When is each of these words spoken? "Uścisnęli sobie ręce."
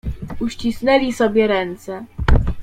"Uścisnęli 0.39 1.13
sobie 1.13 1.47
ręce." 1.47 2.05